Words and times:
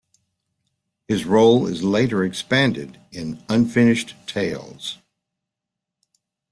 His 1.07 1.25
role 1.25 1.67
is 1.67 1.83
later 1.83 2.23
expanded 2.23 2.99
in 3.11 3.45
"Unfinished 3.47 4.15
Tales". 4.25 4.97